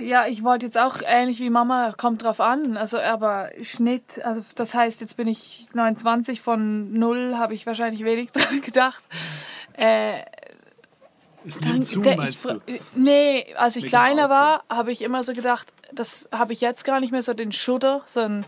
Ja, 0.01 0.27
ich 0.27 0.45
wollte 0.45 0.67
jetzt 0.67 0.79
auch 0.79 0.97
ähnlich 1.05 1.41
wie 1.41 1.51
Mama, 1.51 1.93
kommt 1.97 2.23
drauf 2.23 2.41
an. 2.41 2.77
Also, 2.77 2.99
aber 2.99 3.51
Schnitt, 3.63 4.25
also 4.25 4.43
das 4.55 4.75
heißt, 4.75 5.01
jetzt 5.01 5.17
bin 5.17 5.27
ich 5.29 5.67
29, 5.73 6.41
von 6.41 6.93
null 6.93 7.35
habe 7.37 7.55
ich 7.55 7.67
wahrscheinlich 7.67 8.05
wenig 8.05 8.31
dran 8.33 8.61
gedacht. 8.63 9.03
Äh, 9.77 10.21
Es 11.47 11.61
nimmt 11.61 11.87
zu, 11.87 12.01
der- 12.01 12.17
meinst 12.17 12.45
ich, 12.45 12.79
du? 12.79 12.79
Nee, 12.95 13.55
als 13.57 13.77
ich 13.77 13.83
Wegen 13.85 13.91
kleiner 13.91 14.31
war, 14.31 14.63
habe 14.71 14.93
ich 14.93 15.03
immer 15.03 15.23
so 15.23 15.33
gedacht, 15.33 15.69
das 15.93 16.29
habe 16.33 16.53
ich 16.53 16.61
jetzt 16.61 16.85
gar 16.85 17.01
nicht 17.01 17.11
mehr 17.13 17.23
so 17.23 17.35
den 17.35 17.53
Schudder, 17.53 18.03
sondern 18.07 18.45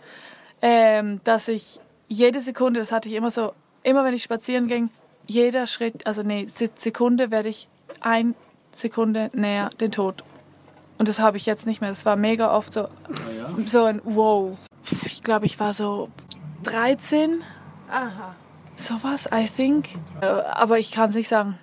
ähm, 0.62 1.20
dass 1.24 1.48
ich 1.48 1.80
jede 2.08 2.40
Sekunde, 2.40 2.80
das 2.80 2.92
hatte 2.92 3.08
ich 3.08 3.14
immer 3.14 3.30
so, 3.30 3.54
immer 3.82 4.04
wenn 4.04 4.14
ich 4.14 4.22
spazieren 4.22 4.68
ging, 4.68 4.90
jeder 5.26 5.66
Schritt, 5.66 6.06
also 6.06 6.22
nee, 6.22 6.46
Se- 6.54 6.70
Sekunde 6.76 7.30
werde 7.30 7.48
ich 7.48 7.68
ein 8.00 8.34
Sekunde 8.72 9.30
näher 9.32 9.70
den 9.80 9.90
Tod. 9.92 10.22
Und 11.00 11.08
das 11.08 11.18
habe 11.18 11.38
ich 11.38 11.46
jetzt 11.46 11.66
nicht 11.66 11.80
mehr. 11.80 11.88
Das 11.88 12.04
war 12.04 12.14
mega 12.14 12.54
oft 12.54 12.74
so, 12.74 12.88
so 13.64 13.84
ein 13.84 14.02
Wow. 14.04 14.58
Ich 15.06 15.22
glaube, 15.22 15.46
ich 15.46 15.58
war 15.58 15.72
so 15.72 16.10
13. 16.64 17.40
Aha. 17.90 18.34
Sowas, 18.76 19.26
I 19.32 19.46
think. 19.46 19.88
Äh, 20.20 20.26
Aber 20.26 20.78
ich 20.78 20.92
kann 20.92 21.08
es 21.08 21.16
nicht 21.16 21.28
sagen. 21.28 21.58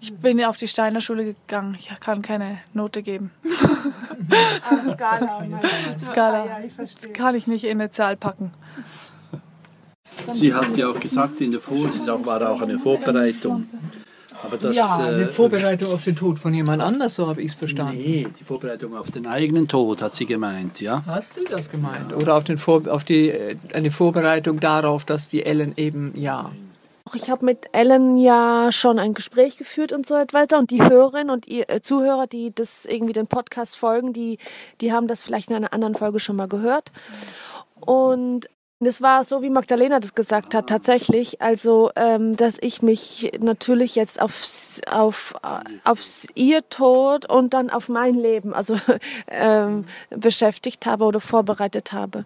Ich 0.00 0.12
bin 0.12 0.44
auf 0.44 0.56
die 0.56 0.66
Steiner 0.66 1.00
Schule 1.00 1.24
gegangen. 1.24 1.76
Ich 1.78 1.92
kann 2.00 2.22
keine 2.22 2.58
Note 2.74 3.04
geben. 3.04 3.30
Skala. 4.92 5.46
Skala. 6.00 6.46
Das 6.76 7.12
kann 7.12 7.36
ich 7.36 7.46
nicht 7.46 7.62
in 7.62 7.80
eine 7.80 7.92
Zahl 7.92 8.16
packen. 8.16 8.52
Sie 10.32 10.52
hat 10.52 10.76
ja 10.76 10.88
auch 10.88 10.98
gesagt, 10.98 11.40
in 11.40 11.52
der 11.52 11.60
Vor 11.60 11.86
es 11.86 12.04
war 12.04 12.50
auch 12.50 12.60
eine 12.60 12.80
Vorbereitung. 12.80 13.68
Aber 14.42 14.56
das, 14.56 14.76
ja, 14.76 14.96
eine 14.96 15.22
äh, 15.22 15.26
Vorbereitung 15.26 15.92
auf 15.92 16.04
den 16.04 16.16
Tod 16.16 16.38
von 16.38 16.52
jemand 16.52 16.82
anders, 16.82 17.14
so 17.14 17.26
habe 17.26 17.42
ich 17.42 17.52
es 17.52 17.54
verstanden. 17.54 17.98
Nee, 17.98 18.26
die 18.38 18.44
Vorbereitung 18.44 18.96
auf 18.96 19.10
den 19.10 19.26
eigenen 19.26 19.68
Tod, 19.68 20.02
hat 20.02 20.14
sie 20.14 20.26
gemeint, 20.26 20.80
ja. 20.80 21.02
Hast 21.06 21.36
du 21.36 21.44
das 21.44 21.70
gemeint? 21.70 22.14
Oder 22.14 22.36
auf, 22.36 22.44
den 22.44 22.58
Vor 22.58 22.82
auf 22.88 23.04
die, 23.04 23.30
äh, 23.30 23.56
eine 23.74 23.90
Vorbereitung 23.90 24.60
darauf, 24.60 25.04
dass 25.04 25.28
die 25.28 25.44
Ellen 25.44 25.74
eben, 25.76 26.12
ja. 26.16 26.50
Ich 27.14 27.30
habe 27.30 27.44
mit 27.44 27.66
Ellen 27.72 28.16
ja 28.16 28.68
schon 28.70 28.98
ein 28.98 29.12
Gespräch 29.12 29.56
geführt 29.56 29.92
und 29.92 30.06
so 30.06 30.14
weiter. 30.14 30.58
Und 30.58 30.70
die 30.70 30.82
Hörerinnen 30.82 31.30
und 31.30 31.46
ihr 31.46 31.68
äh, 31.68 31.80
Zuhörer, 31.82 32.26
die 32.26 32.54
das 32.54 32.86
irgendwie 32.86 33.12
den 33.12 33.26
Podcast 33.26 33.76
folgen, 33.76 34.12
die, 34.12 34.38
die 34.80 34.92
haben 34.92 35.08
das 35.08 35.22
vielleicht 35.22 35.50
in 35.50 35.56
einer 35.56 35.72
anderen 35.72 35.94
Folge 35.94 36.20
schon 36.20 36.36
mal 36.36 36.48
gehört. 36.48 36.90
Und 37.80 38.48
das 38.86 39.00
war 39.00 39.22
so, 39.24 39.42
wie 39.42 39.50
Magdalena 39.50 40.00
das 40.00 40.14
gesagt 40.14 40.54
hat, 40.54 40.68
tatsächlich. 40.68 41.40
Also, 41.40 41.90
ähm, 41.96 42.36
dass 42.36 42.58
ich 42.60 42.82
mich 42.82 43.32
natürlich 43.40 43.94
jetzt 43.94 44.20
aufs, 44.20 44.80
auf, 44.90 45.34
aufs 45.84 46.26
ihr 46.34 46.68
Tod 46.68 47.28
und 47.28 47.54
dann 47.54 47.70
auf 47.70 47.88
mein 47.88 48.14
Leben, 48.14 48.54
also 48.54 48.76
ähm, 49.28 49.86
beschäftigt 50.10 50.86
habe 50.86 51.04
oder 51.04 51.20
vorbereitet 51.20 51.92
habe. 51.92 52.24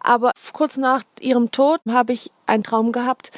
Aber 0.00 0.32
kurz 0.52 0.76
nach 0.76 1.02
ihrem 1.20 1.50
Tod 1.50 1.80
habe 1.88 2.12
ich 2.12 2.30
einen 2.46 2.64
Traum 2.64 2.92
gehabt. 2.92 3.30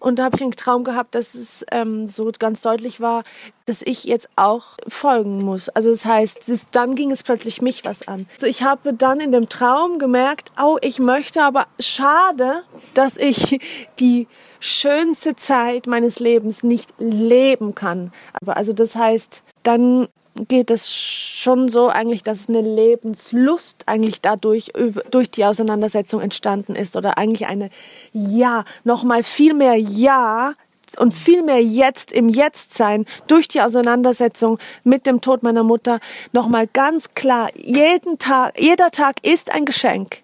Und 0.00 0.18
da 0.18 0.24
habe 0.24 0.36
ich 0.36 0.42
einen 0.42 0.52
Traum 0.52 0.84
gehabt, 0.84 1.14
dass 1.14 1.34
es 1.34 1.64
ähm, 1.70 2.08
so 2.08 2.30
ganz 2.38 2.60
deutlich 2.60 3.00
war, 3.00 3.22
dass 3.66 3.82
ich 3.82 4.04
jetzt 4.04 4.28
auch 4.36 4.76
folgen 4.86 5.42
muss. 5.42 5.68
Also 5.68 5.90
das 5.90 6.04
heißt, 6.04 6.48
es, 6.48 6.66
dann 6.70 6.94
ging 6.94 7.10
es 7.10 7.22
plötzlich 7.22 7.62
mich 7.62 7.84
was 7.84 8.06
an. 8.06 8.26
Also 8.34 8.46
ich 8.46 8.62
habe 8.62 8.94
dann 8.94 9.20
in 9.20 9.32
dem 9.32 9.48
Traum 9.48 9.98
gemerkt, 9.98 10.52
oh, 10.60 10.78
ich 10.80 10.98
möchte 10.98 11.42
aber 11.42 11.66
schade, 11.80 12.62
dass 12.94 13.16
ich 13.16 13.58
die 13.98 14.28
schönste 14.60 15.36
Zeit 15.36 15.86
meines 15.86 16.18
Lebens 16.18 16.62
nicht 16.62 16.92
leben 16.98 17.74
kann. 17.74 18.12
Aber 18.40 18.56
also 18.56 18.72
das 18.72 18.96
heißt, 18.96 19.42
dann 19.62 20.08
geht 20.48 20.70
es 20.70 20.94
schon 20.94 21.68
so 21.68 21.88
eigentlich, 21.88 22.22
dass 22.22 22.48
eine 22.48 22.60
Lebenslust 22.60 23.84
eigentlich 23.86 24.20
dadurch 24.20 24.72
durch 25.10 25.30
die 25.30 25.44
Auseinandersetzung 25.44 26.20
entstanden 26.20 26.76
ist 26.76 26.96
oder 26.96 27.18
eigentlich 27.18 27.46
eine 27.46 27.70
Ja, 28.12 28.64
nochmal 28.84 29.22
viel 29.22 29.54
mehr 29.54 29.76
Ja 29.76 30.54
und 30.98 31.12
viel 31.12 31.42
mehr 31.42 31.62
jetzt 31.62 32.12
im 32.12 32.28
Jetzt 32.28 32.74
sein 32.74 33.06
durch 33.28 33.48
die 33.48 33.60
Auseinandersetzung 33.60 34.58
mit 34.84 35.06
dem 35.06 35.20
Tod 35.20 35.42
meiner 35.42 35.62
Mutter 35.62 36.00
nochmal 36.32 36.66
ganz 36.66 37.14
klar 37.14 37.50
jeden 37.54 38.18
Tag 38.18 38.58
jeder 38.60 38.90
Tag 38.90 39.16
ist 39.24 39.52
ein 39.52 39.64
Geschenk. 39.64 40.22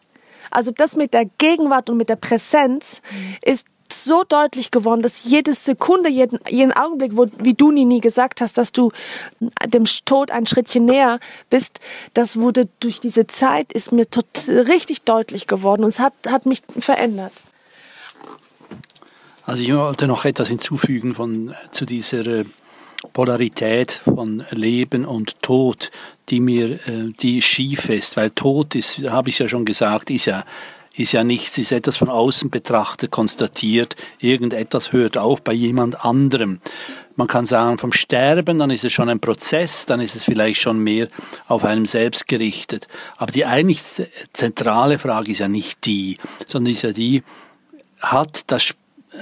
Also 0.50 0.70
das 0.70 0.96
mit 0.96 1.14
der 1.14 1.24
Gegenwart 1.38 1.88
und 1.88 1.96
mit 1.96 2.08
der 2.08 2.16
Präsenz 2.16 3.00
ist 3.42 3.66
so 3.92 4.24
deutlich 4.24 4.70
geworden, 4.70 5.02
dass 5.02 5.24
jede 5.24 5.54
Sekunde, 5.54 6.08
jeden, 6.08 6.38
jeden 6.48 6.72
Augenblick, 6.72 7.16
wo, 7.16 7.26
wie 7.38 7.54
du 7.54 7.70
Nini 7.70 8.00
gesagt 8.00 8.40
hast, 8.40 8.58
dass 8.58 8.72
du 8.72 8.92
dem 9.66 9.84
Tod 10.04 10.30
ein 10.30 10.46
Schrittchen 10.46 10.84
näher 10.84 11.20
bist, 11.50 11.80
das 12.14 12.36
wurde 12.36 12.68
durch 12.80 13.00
diese 13.00 13.26
Zeit, 13.26 13.72
ist 13.72 13.92
mir 13.92 14.08
tot, 14.08 14.26
richtig 14.48 15.02
deutlich 15.02 15.46
geworden 15.46 15.84
und 15.84 15.88
es 15.88 15.98
hat, 15.98 16.14
hat 16.26 16.46
mich 16.46 16.62
verändert. 16.78 17.32
Also 19.44 19.62
ich 19.62 19.74
wollte 19.74 20.06
noch 20.06 20.24
etwas 20.24 20.48
hinzufügen 20.48 21.14
von, 21.14 21.54
zu 21.72 21.84
dieser 21.84 22.26
äh, 22.26 22.44
Polarität 23.12 24.00
von 24.04 24.44
Leben 24.50 25.04
und 25.04 25.42
Tod, 25.42 25.90
die 26.28 26.40
mir, 26.40 26.74
äh, 26.86 27.12
die 27.20 27.42
schief 27.42 27.88
ist, 27.88 28.16
weil 28.16 28.30
Tod 28.30 28.74
ist, 28.74 28.98
habe 29.10 29.30
ich 29.30 29.38
ja 29.38 29.48
schon 29.48 29.64
gesagt, 29.64 30.10
ist 30.10 30.26
ja 30.26 30.44
ist 30.94 31.12
ja 31.12 31.24
nichts, 31.24 31.58
ist 31.58 31.72
etwas 31.72 31.96
von 31.96 32.08
außen 32.08 32.50
betrachtet, 32.50 33.10
konstatiert, 33.10 33.96
irgendetwas 34.18 34.92
hört 34.92 35.16
auf 35.16 35.42
bei 35.42 35.52
jemand 35.52 36.04
anderem. 36.04 36.60
Man 37.16 37.28
kann 37.28 37.46
sagen, 37.46 37.78
vom 37.78 37.92
Sterben, 37.92 38.58
dann 38.58 38.70
ist 38.70 38.84
es 38.84 38.92
schon 38.92 39.08
ein 39.08 39.20
Prozess, 39.20 39.86
dann 39.86 40.00
ist 40.00 40.16
es 40.16 40.24
vielleicht 40.24 40.60
schon 40.60 40.78
mehr 40.78 41.08
auf 41.46 41.64
einem 41.64 41.86
selbst 41.86 42.28
gerichtet. 42.28 42.88
Aber 43.16 43.32
die 43.32 43.44
eigentlich 43.44 43.80
zentrale 44.32 44.98
Frage 44.98 45.32
ist 45.32 45.38
ja 45.38 45.48
nicht 45.48 45.84
die, 45.86 46.18
sondern 46.46 46.72
ist 46.72 46.82
ja 46.82 46.92
die, 46.92 47.22
hat 48.00 48.50
das 48.50 48.74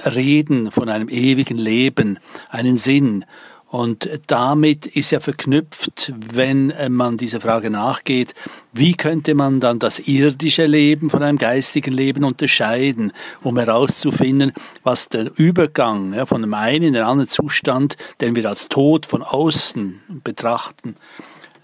Reden 0.07 0.71
von 0.71 0.89
einem 0.89 1.09
ewigen 1.09 1.59
Leben 1.59 2.19
einen 2.49 2.77
Sinn? 2.77 3.25
Und 3.71 4.11
damit 4.27 4.87
ist 4.87 5.13
ja 5.13 5.21
verknüpft, 5.21 6.13
wenn 6.19 6.75
man 6.89 7.17
dieser 7.17 7.41
Frage 7.41 7.71
nachgeht, 7.71 8.35
wie 8.73 8.95
könnte 8.95 9.37
man 9.37 9.61
dann 9.61 9.79
das 9.79 10.01
irdische 10.01 10.67
Leben 10.67 11.09
von 11.09 11.23
einem 11.23 11.39
geistigen 11.39 11.93
Leben 11.93 12.25
unterscheiden, 12.25 13.13
um 13.43 13.57
herauszufinden, 13.57 14.53
was 14.83 15.09
der 15.09 15.31
Übergang 15.39 16.15
ja, 16.15 16.27
von 16.27 16.43
dem 16.43 16.53
einen 16.53 16.87
in 16.87 16.93
den 16.95 17.05
anderen 17.05 17.29
Zustand, 17.29 17.97
den 18.21 18.35
wir 18.35 18.49
als 18.49 18.69
Tod 18.69 19.07
von 19.07 19.23
außen 19.23 20.01
betrachten, 20.25 20.97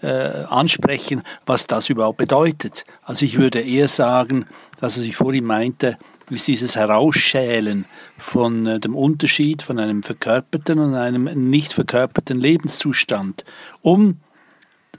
äh, 0.01 0.07
ansprechen, 0.49 1.23
was 1.45 1.67
das 1.67 1.89
überhaupt 1.89 2.19
bedeutet. 2.19 2.85
Also 3.03 3.25
ich 3.25 3.37
würde 3.37 3.59
eher 3.59 3.89
sagen, 3.89 4.45
dass 4.79 4.95
er 4.95 5.03
sich 5.03 5.17
vorhin 5.17 5.43
meinte, 5.43 5.97
ist 6.29 6.47
dieses 6.47 6.77
Herausschälen 6.77 7.85
von 8.17 8.65
äh, 8.65 8.79
dem 8.79 8.95
Unterschied 8.95 9.61
von 9.61 9.79
einem 9.79 10.03
verkörperten 10.03 10.79
und 10.79 10.95
einem 10.95 11.49
nicht 11.49 11.73
verkörperten 11.73 12.39
Lebenszustand, 12.39 13.45
um 13.81 14.19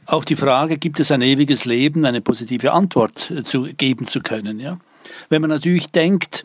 auf 0.06 0.24
die 0.24 0.36
Frage, 0.36 0.78
gibt 0.78 1.00
es 1.00 1.10
ein 1.10 1.20
ewiges 1.20 1.66
Leben, 1.66 2.06
eine 2.06 2.22
positive 2.22 2.72
Antwort 2.72 3.30
äh, 3.30 3.44
zu 3.44 3.64
geben 3.64 4.06
zu 4.06 4.20
können. 4.20 4.58
Ja? 4.58 4.78
Wenn 5.28 5.42
man 5.42 5.50
natürlich 5.50 5.88
denkt, 5.88 6.44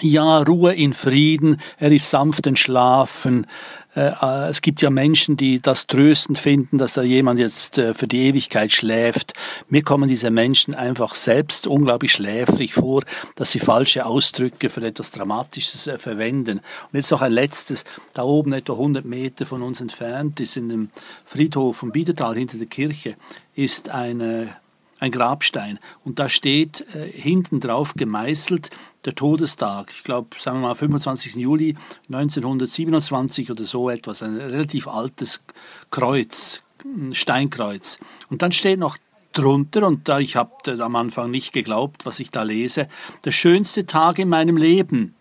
ja, 0.00 0.38
Ruhe 0.38 0.74
in 0.74 0.94
Frieden, 0.94 1.60
er 1.78 1.92
ist 1.92 2.10
sanft 2.10 2.46
entschlafen. 2.46 3.46
Äh, 3.94 4.12
äh, 4.20 4.48
Es 4.48 4.62
gibt 4.62 4.80
ja 4.80 4.90
Menschen, 4.90 5.36
die 5.36 5.60
das 5.60 5.86
tröstend 5.86 6.38
finden, 6.38 6.78
dass 6.78 6.94
da 6.94 7.02
jemand 7.02 7.38
jetzt 7.38 7.78
äh, 7.78 7.92
für 7.94 8.08
die 8.08 8.22
Ewigkeit 8.22 8.72
schläft. 8.72 9.34
Mir 9.68 9.82
kommen 9.82 10.08
diese 10.08 10.30
Menschen 10.30 10.74
einfach 10.74 11.14
selbst 11.14 11.66
unglaublich 11.66 12.12
schläfrig 12.12 12.74
vor, 12.74 13.02
dass 13.36 13.50
sie 13.52 13.60
falsche 13.60 14.06
Ausdrücke 14.06 14.70
für 14.70 14.82
etwas 14.82 15.10
Dramatisches 15.10 15.90
verwenden. 15.98 16.58
Und 16.58 16.94
jetzt 16.94 17.10
noch 17.10 17.22
ein 17.22 17.32
letztes, 17.32 17.84
da 18.14 18.22
oben 18.22 18.52
etwa 18.54 18.72
100 18.72 19.04
Meter 19.04 19.44
von 19.44 19.62
uns 19.62 19.80
entfernt 19.80 20.40
ist 20.40 20.56
in 20.56 20.68
dem 20.70 20.90
Friedhof 21.24 21.76
von 21.76 21.92
Biedertal 21.92 22.34
hinter 22.36 22.56
der 22.56 22.68
Kirche, 22.68 23.16
ist 23.54 23.90
eine 23.90 24.56
ein 25.02 25.10
Grabstein. 25.10 25.80
Und 26.04 26.20
da 26.20 26.28
steht 26.28 26.86
äh, 26.94 27.10
hinten 27.10 27.58
drauf 27.58 27.94
gemeißelt 27.96 28.70
der 29.04 29.16
Todestag. 29.16 29.92
Ich 29.92 30.04
glaube, 30.04 30.28
sagen 30.38 30.60
wir 30.60 30.68
mal 30.68 30.74
25. 30.76 31.34
Juli 31.34 31.76
1927 32.08 33.50
oder 33.50 33.64
so 33.64 33.90
etwas. 33.90 34.22
Ein 34.22 34.36
relativ 34.36 34.86
altes 34.86 35.40
Kreuz, 35.90 36.62
ein 36.84 37.16
Steinkreuz. 37.16 37.98
Und 38.30 38.42
dann 38.42 38.52
steht 38.52 38.78
noch 38.78 38.96
drunter, 39.32 39.88
und 39.88 40.08
da 40.08 40.20
ich 40.20 40.36
habe 40.36 40.80
am 40.80 40.94
Anfang 40.94 41.32
nicht 41.32 41.52
geglaubt, 41.52 42.06
was 42.06 42.20
ich 42.20 42.30
da 42.30 42.44
lese, 42.44 42.88
der 43.24 43.32
schönste 43.32 43.86
Tag 43.86 44.20
in 44.20 44.28
meinem 44.28 44.56
Leben. 44.56 45.16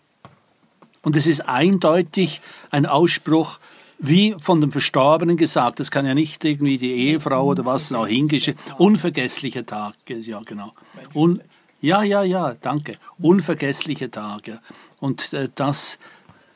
Und 1.02 1.16
es 1.16 1.26
ist 1.26 1.42
eindeutig 1.50 2.42
ein 2.70 2.86
Ausspruch 2.86 3.58
wie 4.02 4.36
von 4.40 4.60
dem 4.62 4.72
Verstorbenen 4.72 5.38
gesagt, 5.38 5.80
das 5.80 5.92
kann 5.92 6.08
ja 6.08 6.16
nicht 6.16 6.44
irgendwie 6.44 6.78
die 6.78 6.92
Ehefrau 6.92 7.46
oder 7.46 7.66
was 7.66 7.94
auch 7.94 8.08
hingeschrieben. 8.08 8.60
Unvergessliche 8.80 9.66
Tag, 9.66 9.94
ja 10.08 10.42
genau. 10.44 10.74
Un, 11.14 11.42
ja, 11.82 12.02
ja, 12.02 12.24
ja, 12.24 12.56
danke. 12.60 12.98
Unvergessliche 13.20 14.10
Tage. 14.10 14.60
Und 15.00 15.34
äh, 15.34 15.50
das 15.54 16.00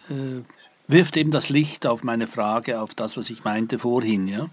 äh, 0.09 0.41
wirft 0.87 1.17
eben 1.17 1.29
das 1.29 1.49
Licht 1.49 1.85
auf 1.85 2.03
meine 2.03 2.25
Frage, 2.25 2.81
auf 2.81 2.95
das, 2.95 3.15
was 3.15 3.29
ich 3.29 3.43
meinte 3.43 3.77
vorhin, 3.77 4.27
ja. 4.27 4.49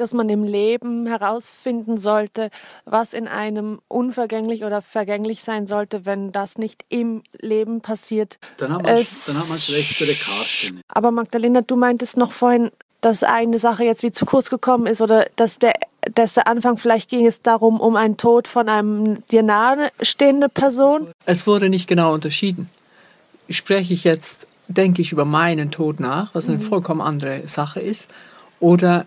Dass 0.00 0.12
man 0.14 0.28
im 0.28 0.44
Leben 0.44 1.06
herausfinden 1.06 1.98
sollte, 1.98 2.50
was 2.84 3.12
in 3.12 3.28
einem 3.28 3.80
unvergänglich 3.88 4.64
oder 4.64 4.82
vergänglich 4.82 5.42
sein 5.42 5.66
sollte, 5.66 6.06
wenn 6.06 6.32
das 6.32 6.58
nicht 6.58 6.84
im 6.88 7.22
Leben 7.40 7.80
passiert. 7.80 8.38
Dann 8.56 8.72
hat 8.72 8.82
man 8.82 8.92
Es- 8.94 9.26
dann 9.26 9.36
hat 9.36 9.48
man 9.48 9.58
schlechtere 9.58 10.14
Karten. 10.14 10.80
Aber 10.88 11.10
Magdalena, 11.10 11.60
du 11.62 11.76
meintest 11.76 12.16
noch 12.16 12.32
vorhin, 12.32 12.70
dass 13.00 13.22
eine 13.22 13.58
Sache 13.58 13.84
jetzt 13.84 14.02
wie 14.02 14.12
zu 14.12 14.26
kurz 14.26 14.50
gekommen 14.50 14.86
ist 14.86 15.00
oder 15.00 15.26
dass 15.36 15.58
der, 15.58 15.72
dass 16.14 16.34
der 16.34 16.46
Anfang 16.46 16.76
vielleicht 16.76 17.08
ging 17.08 17.26
es 17.26 17.40
darum, 17.40 17.80
um 17.80 17.96
einen 17.96 18.16
Tod 18.16 18.46
von 18.48 18.68
einem 18.68 19.24
dir 19.28 19.42
nahestehende 19.42 20.48
Person. 20.48 21.08
Es 21.24 21.46
wurde 21.46 21.70
nicht 21.70 21.86
genau 21.88 22.12
unterschieden. 22.12 22.68
Spreche 23.48 23.94
ich 23.94 24.04
jetzt, 24.04 24.46
denke 24.68 25.00
ich 25.02 25.12
über 25.12 25.24
meinen 25.24 25.70
Tod 25.70 25.98
nach, 25.98 26.34
was 26.34 26.48
eine 26.48 26.60
vollkommen 26.60 27.00
andere 27.00 27.48
Sache 27.48 27.80
ist, 27.80 28.08
oder 28.60 29.06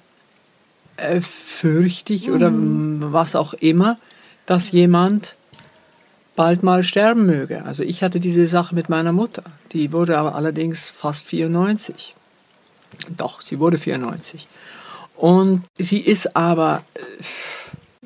äh, 0.97 1.21
fürchte 1.21 2.13
ich 2.13 2.31
oder 2.31 2.49
mm, 2.49 3.13
was 3.13 3.35
auch 3.35 3.53
immer, 3.53 3.97
dass 4.45 4.71
jemand 4.71 5.35
bald 6.35 6.63
mal 6.63 6.83
sterben 6.83 7.25
möge. 7.25 7.63
Also 7.65 7.83
ich 7.83 8.03
hatte 8.03 8.19
diese 8.19 8.47
Sache 8.47 8.75
mit 8.75 8.89
meiner 8.89 9.11
Mutter. 9.11 9.43
Die 9.71 9.91
wurde 9.91 10.17
aber 10.17 10.35
allerdings 10.35 10.89
fast 10.89 11.25
94. 11.25 12.15
Doch, 13.15 13.41
sie 13.41 13.59
wurde 13.59 13.77
94. 13.77 14.47
Und 15.15 15.63
sie 15.77 15.99
ist 15.99 16.35
aber 16.35 16.83
äh, 16.95 16.99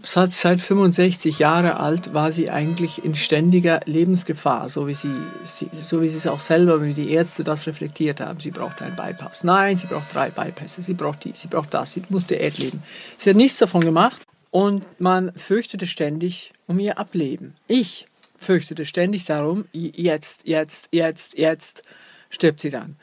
seit, 0.02 0.32
seit 0.32 0.62
65 0.62 1.40
Jahre 1.40 1.80
alt 1.80 2.14
war 2.14 2.32
sie 2.32 2.50
eigentlich 2.50 3.04
in 3.04 3.16
ständiger 3.16 3.80
Lebensgefahr, 3.86 4.70
so 4.70 4.88
wie 4.88 4.94
sie, 4.94 5.12
sie, 5.44 5.70
so 5.74 6.02
wie 6.02 6.08
sie 6.08 6.18
es 6.18 6.28
auch 6.28 6.40
selber, 6.40 6.82
wie 6.84 6.94
die 6.94 7.12
Ärzte 7.12 7.44
das 7.44 7.68
reflektiert 7.68 8.22
haben. 8.22 8.40
Sie 8.40 8.52
braucht 8.52 8.82
einen 8.82 8.96
Bypass. 8.96 9.44
Nein, 9.44 9.78
sie 9.78 9.88
braucht 9.88 10.14
drei 10.14 10.30
Bypasses. 10.30 10.86
Sie 10.86 10.94
braucht 10.94 11.24
die, 11.24 11.34
sie 11.36 11.48
braucht 11.48 11.74
das. 11.74 11.94
Sie 11.94 12.04
muss 12.10 12.28
Diät 12.28 12.58
leben. 12.58 12.84
Sie 13.18 13.30
hat 13.30 13.38
nichts 13.38 13.58
davon 13.58 13.82
gemacht 13.82 14.22
und 14.52 14.84
man 15.00 15.32
fürchtete 15.36 15.88
ständig 15.88 16.54
um 16.68 16.80
ihr 16.80 16.98
Ableben. 16.98 17.56
Ich 17.68 18.08
fürchtete 18.40 18.86
ständig 18.86 19.26
darum, 19.26 19.66
jetzt, 19.72 20.48
jetzt, 20.48 20.90
jetzt, 20.92 21.38
jetzt 21.38 21.84
stirbt 22.30 22.60
sie 22.60 22.70
dann. 22.70 22.98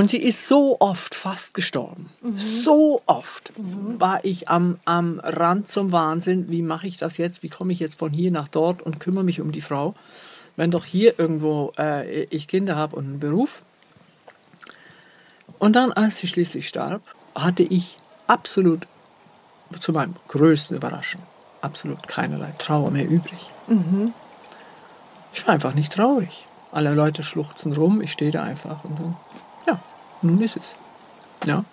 Und 0.00 0.10
sie 0.10 0.16
ist 0.16 0.46
so 0.46 0.78
oft 0.80 1.14
fast 1.14 1.52
gestorben. 1.52 2.08
So 2.34 3.02
oft 3.04 3.52
war 3.58 4.24
ich 4.24 4.48
am, 4.48 4.78
am 4.86 5.20
Rand 5.22 5.68
zum 5.68 5.92
Wahnsinn. 5.92 6.48
Wie 6.48 6.62
mache 6.62 6.86
ich 6.86 6.96
das 6.96 7.18
jetzt? 7.18 7.42
Wie 7.42 7.50
komme 7.50 7.74
ich 7.74 7.80
jetzt 7.80 7.98
von 7.98 8.10
hier 8.10 8.30
nach 8.30 8.48
dort 8.48 8.80
und 8.80 8.98
kümmere 8.98 9.24
mich 9.24 9.42
um 9.42 9.52
die 9.52 9.60
Frau? 9.60 9.94
Wenn 10.56 10.70
doch 10.70 10.86
hier 10.86 11.18
irgendwo 11.18 11.74
äh, 11.78 12.22
ich 12.30 12.48
Kinder 12.48 12.76
habe 12.76 12.96
und 12.96 13.04
einen 13.04 13.20
Beruf. 13.20 13.60
Und 15.58 15.76
dann, 15.76 15.92
als 15.92 16.16
sie 16.16 16.28
schließlich 16.28 16.66
starb, 16.66 17.02
hatte 17.34 17.62
ich 17.62 17.98
absolut, 18.26 18.86
zu 19.80 19.92
meinem 19.92 20.16
größten 20.28 20.78
Überraschen, 20.78 21.20
absolut 21.60 22.08
keinerlei 22.08 22.54
Trauer 22.56 22.90
mehr 22.90 23.06
übrig. 23.06 23.50
Ich 25.34 25.46
war 25.46 25.52
einfach 25.52 25.74
nicht 25.74 25.92
traurig. 25.92 26.46
Alle 26.72 26.94
Leute 26.94 27.22
schluchzen 27.22 27.74
rum, 27.74 28.00
ich 28.00 28.12
stehe 28.12 28.30
da 28.30 28.44
einfach 28.44 28.82
und 28.84 28.98
dann, 28.98 29.16
nun 30.22 30.40
ist 30.42 30.56
es. 30.56 30.74
Ja. 31.46 31.64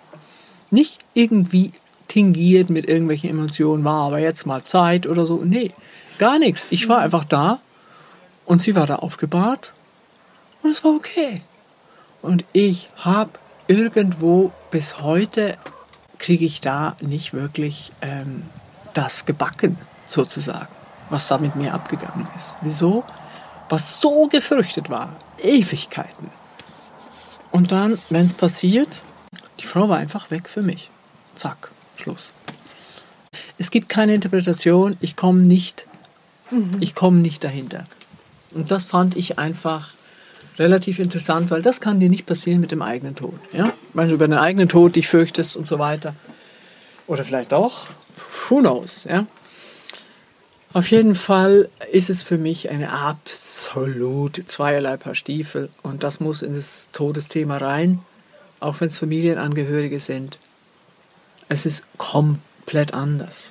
Nicht 0.70 0.98
irgendwie 1.14 1.72
tingiert 2.08 2.70
mit 2.70 2.88
irgendwelchen 2.88 3.30
Emotionen, 3.30 3.84
war 3.84 4.06
aber 4.06 4.18
jetzt 4.18 4.46
mal 4.46 4.64
Zeit 4.64 5.06
oder 5.06 5.26
so. 5.26 5.42
Nee, 5.44 5.72
gar 6.18 6.38
nichts. 6.38 6.66
Ich 6.70 6.88
war 6.88 6.98
einfach 6.98 7.24
da 7.24 7.60
und 8.46 8.62
sie 8.62 8.74
war 8.74 8.86
da 8.86 8.96
aufgebahrt 8.96 9.74
und 10.62 10.70
es 10.70 10.82
war 10.84 10.94
okay. 10.94 11.42
Und 12.22 12.44
ich 12.52 12.88
habe 12.96 13.30
irgendwo 13.68 14.52
bis 14.70 15.00
heute 15.00 15.56
kriege 16.18 16.44
ich 16.44 16.60
da 16.60 16.96
nicht 17.00 17.32
wirklich 17.32 17.92
ähm, 18.02 18.42
das 18.92 19.24
gebacken, 19.24 19.78
sozusagen, 20.08 20.68
was 21.10 21.28
da 21.28 21.38
mit 21.38 21.54
mir 21.54 21.74
abgegangen 21.74 22.26
ist. 22.34 22.54
Wieso? 22.62 23.04
Was 23.68 24.00
so 24.00 24.26
gefürchtet 24.26 24.90
war. 24.90 25.14
Ewigkeiten. 25.40 26.30
Und 27.50 27.72
dann, 27.72 27.98
wenn 28.10 28.24
es 28.24 28.32
passiert, 28.32 29.00
die 29.60 29.66
Frau 29.66 29.88
war 29.88 29.98
einfach 29.98 30.30
weg 30.30 30.48
für 30.48 30.62
mich. 30.62 30.90
Zack, 31.34 31.70
Schluss. 31.96 32.32
Es 33.58 33.70
gibt 33.70 33.88
keine 33.88 34.14
Interpretation, 34.14 34.96
ich 35.00 35.16
komme 35.16 35.40
nicht, 35.40 35.86
ich 36.80 36.94
komme 36.94 37.18
nicht 37.18 37.42
dahinter. 37.44 37.86
Und 38.54 38.70
das 38.70 38.84
fand 38.84 39.16
ich 39.16 39.38
einfach 39.38 39.90
relativ 40.58 40.98
interessant, 40.98 41.50
weil 41.50 41.62
das 41.62 41.80
kann 41.80 42.00
dir 42.00 42.08
nicht 42.08 42.26
passieren 42.26 42.60
mit 42.60 42.72
dem 42.72 42.82
eigenen 42.82 43.14
Tod. 43.14 43.34
Ja? 43.52 43.72
Wenn 43.94 44.08
du 44.08 44.14
über 44.14 44.26
den 44.26 44.38
eigenen 44.38 44.68
Tod 44.68 44.96
dich 44.96 45.08
fürchtest 45.08 45.56
und 45.56 45.66
so 45.66 45.78
weiter. 45.78 46.14
Oder 47.06 47.24
vielleicht 47.24 47.52
doch. 47.52 47.88
Who 48.48 48.60
knows? 48.60 49.04
Ja? 49.04 49.26
Auf 50.74 50.90
jeden 50.90 51.14
Fall 51.14 51.70
ist 51.92 52.10
es 52.10 52.22
für 52.22 52.36
mich 52.36 52.68
eine 52.68 52.92
absolut 52.92 54.42
zweierlei 54.46 54.98
Paar 54.98 55.14
Stiefel 55.14 55.70
und 55.82 56.02
das 56.02 56.20
muss 56.20 56.42
in 56.42 56.54
das 56.54 56.90
Todesthema 56.92 57.56
rein, 57.56 58.00
auch 58.60 58.80
wenn 58.80 58.88
es 58.88 58.98
Familienangehörige 58.98 59.98
sind. 59.98 60.38
Es 61.48 61.64
ist 61.64 61.84
komplett 61.96 62.92
anders. 62.92 63.50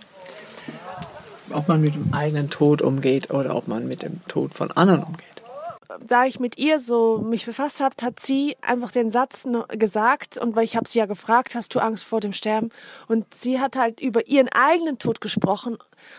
Ob 1.49 1.67
man 1.67 1.81
mit 1.81 1.95
dem 1.95 2.13
eigenen 2.13 2.51
Tod 2.51 2.83
umgeht 2.83 3.31
oder 3.31 3.55
ob 3.55 3.67
man 3.67 3.87
mit 3.87 4.03
dem 4.03 4.23
Tod 4.27 4.53
von 4.53 4.69
anderen 4.71 5.01
umgeht. 5.01 5.36
Da 5.99 6.25
ich 6.25 6.39
mit 6.39 6.57
ihr 6.57 6.79
so 6.79 7.19
mich 7.19 7.45
befasst 7.45 7.79
habe, 7.79 7.95
hat 8.01 8.19
sie 8.19 8.57
einfach 8.61 8.91
den 8.91 9.09
Satz 9.09 9.47
gesagt 9.69 10.37
und 10.37 10.55
weil 10.55 10.63
ich 10.65 10.75
habe 10.75 10.87
sie 10.87 10.99
ja 10.99 11.05
gefragt, 11.05 11.55
hast 11.55 11.73
du 11.75 11.79
Angst 11.79 12.03
vor 12.03 12.19
dem 12.19 12.33
Sterben? 12.33 12.71
Und 13.07 13.33
sie 13.33 13.59
hat 13.59 13.75
halt 13.75 13.99
über 13.99 14.27
ihren 14.27 14.49
eigenen 14.49 14.99
Tod 14.99 15.21
gesprochen 15.21 15.77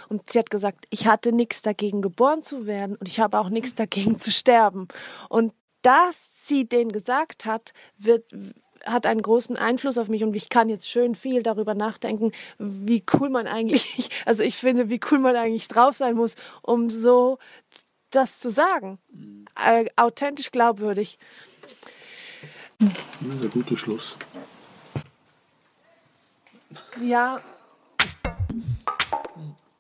und 0.09 0.31
sie 0.31 0.39
hat 0.39 0.51
gesagt, 0.51 0.87
ich 0.91 1.07
hatte 1.07 1.33
nichts 1.33 1.63
dagegen 1.63 2.03
geboren 2.03 2.43
zu 2.43 2.67
werden 2.67 2.97
und 2.97 3.09
ich 3.09 3.21
habe 3.21 3.39
auch 3.39 3.51
nichts 3.51 3.75
dagegen 3.75 4.17
zu 4.17 4.31
sterben. 4.31 4.89
Und 5.29 5.53
dass 5.83 6.47
sie 6.47 6.69
den 6.69 6.91
gesagt 6.91 7.45
hat, 7.45 7.73
wird 7.99 8.25
hat 8.85 9.07
einen 9.07 9.23
großen 9.23 9.57
Einfluss 9.57 9.99
auf 9.99 10.09
mich 10.09 10.23
und 10.23 10.35
ich 10.37 10.49
kann 10.49 10.69
jetzt 10.69 10.89
schön 10.89 11.15
viel 11.15 11.43
darüber 11.43 11.75
nachdenken, 11.75 12.33
wie 12.59 13.05
cool 13.15 13.29
man 13.29 13.47
eigentlich, 13.47 14.11
also 14.25 14.43
ich 14.43 14.57
finde, 14.57 14.89
wie 14.89 15.01
cool 15.11 15.19
man 15.19 15.37
eigentlich 15.37 15.69
drauf 15.69 15.97
sein 15.97 16.15
muss, 16.15 16.37
um 16.63 16.91
so 16.91 17.39
das 18.11 18.39
zu 18.39 18.51
sagen. 18.51 18.99
Äh, 19.65 19.87
authentisch 19.97 20.51
glaubwürdig. 20.51 21.19
Das 22.79 23.35
ist 23.35 23.43
ein 23.43 23.51
guter 23.51 23.77
Schluss. 23.77 24.17
Ja. 27.03 27.41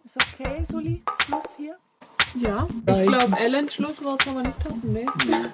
Ist 0.04 0.16
okay, 0.16 0.64
Suli? 0.68 1.02
Schluss 1.24 1.44
hier? 1.56 1.76
Ja. 2.34 2.66
Ich 2.86 3.08
glaube, 3.08 3.36
Ellens 3.38 3.74
Schlusswort 3.74 4.24
kann 4.24 4.34
man 4.34 4.46
nicht 4.46 4.64
haben, 4.64 4.92
ne? 4.92 5.52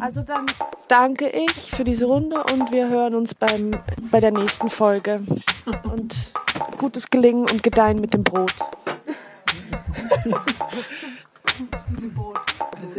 Also 0.00 0.22
dann 0.22 0.46
danke 0.88 1.28
ich 1.30 1.70
für 1.70 1.84
diese 1.84 2.06
Runde 2.06 2.42
und 2.52 2.70
wir 2.70 2.88
hören 2.88 3.14
uns 3.14 3.34
beim, 3.34 3.70
bei 4.10 4.20
der 4.20 4.30
nächsten 4.30 4.68
Folge. 4.68 5.22
Und 5.84 6.32
gutes 6.76 7.08
Gelingen 7.08 7.48
und 7.48 7.62
Gedeihen 7.62 8.00
mit 8.00 8.12
dem 8.12 8.22
Brot. 8.22 8.54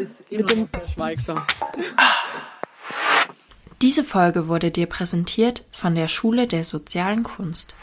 Ist 0.07 0.23
immer 0.31 0.55
noch 0.55 0.67
sehr 0.69 0.87
schweigsam. 0.87 1.45
Diese 3.81 4.03
Folge 4.03 4.47
wurde 4.47 4.71
dir 4.71 4.87
präsentiert 4.87 5.63
von 5.71 5.93
der 5.93 6.07
Schule 6.07 6.47
der 6.47 6.63
sozialen 6.63 7.23
Kunst. 7.23 7.75